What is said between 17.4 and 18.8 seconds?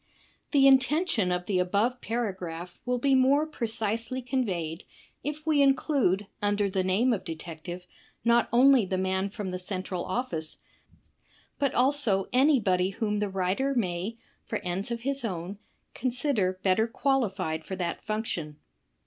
for that function.